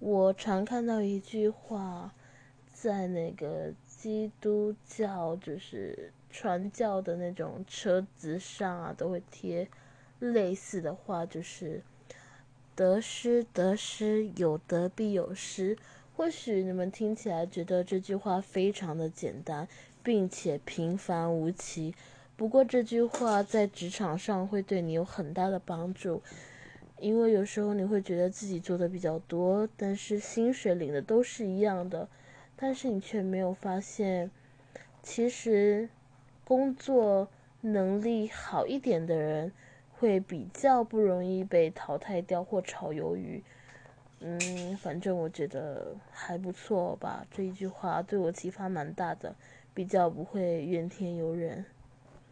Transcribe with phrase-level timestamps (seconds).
[0.00, 2.12] 我常看到一句话，
[2.72, 9.68] 在那个基督教就是传教的那种车子上啊，都会贴
[10.18, 11.82] 类似的话，就是
[12.76, 15.78] “得失得失，有得必有失”。
[16.16, 19.66] 或许你们听起来觉得这句话非常的简单，
[20.02, 21.94] 并且平凡无奇。
[22.36, 26.22] 不过这句话在职场上会对你有很大的帮助。
[26.98, 32.08] 因为有时候你会觉得自己做的比较多，但是薪水领的都是一样的，
[32.56, 34.30] 但是你却没有发现，
[35.02, 35.88] 其实
[36.44, 37.28] 工作
[37.60, 39.52] 能力好一点的人
[39.98, 43.42] 会比较不容易被淘汰掉或炒鱿鱼。
[44.20, 47.26] 嗯，反正我觉得还不错吧。
[47.30, 49.34] 这一句话对我启发蛮大的，
[49.74, 51.66] 比较不会怨天尤人。